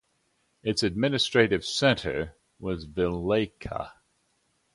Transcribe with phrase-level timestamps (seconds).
[0.63, 3.91] Its administrative centre was Vileyka.